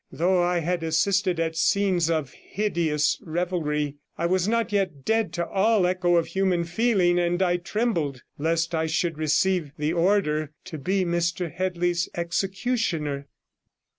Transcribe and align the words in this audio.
Though 0.11 0.41
I 0.41 0.61
had 0.61 0.81
assisted 0.81 1.39
at 1.39 1.55
scenes 1.55 2.09
of 2.09 2.31
hideous 2.33 3.19
revelry, 3.21 3.97
I 4.17 4.25
was 4.25 4.47
not 4.47 4.71
yet 4.71 5.05
dead 5.05 5.31
to 5.33 5.47
all 5.47 5.85
echo 5.85 6.15
of 6.15 6.25
human 6.25 6.63
feeling, 6.63 7.19
and 7.19 7.39
I 7.39 7.57
trembled 7.57 8.23
lest 8.39 8.73
I 8.73 8.87
should 8.87 9.19
receive 9.19 9.73
the 9.77 9.93
order 9.93 10.53
to 10.65 10.79
be 10.79 11.05
Mr 11.05 11.51
Headley's 11.51 12.09
executioner. 12.17 13.27